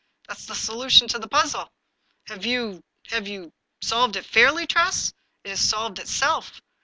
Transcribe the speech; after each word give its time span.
""That's 0.27 0.47
the 0.47 0.55
solution 0.55 1.07
to 1.09 1.19
the 1.19 1.27
puzzle."" 1.27 1.71
Have 2.29 2.43
you— 2.43 2.83
have 3.11 3.27
you 3.27 3.53
solved 3.83 4.15
it 4.15 4.25
fairly, 4.25 4.65
Tress?"" 4.65 5.13
It 5.43 5.49
has 5.51 5.61
solved 5.61 5.99
itself. 5.99 6.59